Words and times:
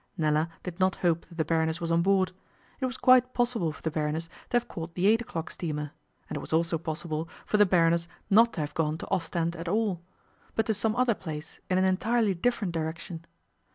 Nella 0.17 0.49
did 0.63 0.79
not 0.79 0.95
hope 1.05 1.27
that 1.27 1.37
the 1.37 1.45
Baroness 1.45 1.79
was 1.79 1.91
on 1.91 2.01
board; 2.01 2.31
it 2.79 2.87
was 2.87 2.97
quite 2.97 3.35
possible 3.35 3.71
for 3.71 3.83
the 3.83 3.91
Baroness 3.91 4.29
to 4.49 4.57
have 4.57 4.67
caught 4.67 4.95
the 4.95 5.05
eight 5.05 5.21
o'clock 5.21 5.51
steamer, 5.51 5.91
and 6.27 6.35
it 6.35 6.39
was 6.39 6.51
also 6.51 6.79
possible 6.79 7.29
for 7.45 7.57
the 7.57 7.67
Baroness 7.67 8.07
not 8.27 8.51
to 8.53 8.61
have 8.61 8.73
gone 8.73 8.97
to 8.97 9.09
Ostend 9.11 9.55
at 9.55 9.67
all, 9.67 10.01
but 10.55 10.65
to 10.65 10.73
some 10.73 10.95
other 10.95 11.13
place 11.13 11.59
in 11.69 11.77
an 11.77 11.83
entirely 11.85 12.33
different 12.33 12.73
direction. 12.73 13.25